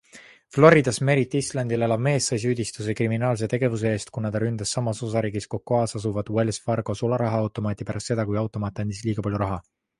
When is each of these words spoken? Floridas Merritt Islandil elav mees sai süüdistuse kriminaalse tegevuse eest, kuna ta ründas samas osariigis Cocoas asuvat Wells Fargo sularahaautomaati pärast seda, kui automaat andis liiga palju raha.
Floridas 0.55 0.99
Merritt 1.09 1.35
Islandil 1.39 1.85
elav 1.87 2.01
mees 2.05 2.29
sai 2.31 2.39
süüdistuse 2.43 2.95
kriminaalse 3.01 3.49
tegevuse 3.53 3.93
eest, 3.99 4.11
kuna 4.17 4.33
ta 4.37 4.41
ründas 4.45 4.73
samas 4.79 5.03
osariigis 5.11 5.49
Cocoas 5.55 5.95
asuvat 6.03 6.35
Wells 6.39 6.61
Fargo 6.67 6.99
sularahaautomaati 7.03 7.91
pärast 7.93 8.13
seda, 8.15 8.31
kui 8.33 8.45
automaat 8.47 8.85
andis 8.87 9.09
liiga 9.11 9.27
palju 9.29 9.47
raha. 9.47 9.65